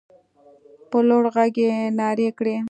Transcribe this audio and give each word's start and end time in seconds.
په 0.89 0.97
لوړ 1.07 1.23
غږ 1.35 1.55
يې 1.65 1.73
نارې 1.99 2.29
کړې. 2.37 2.55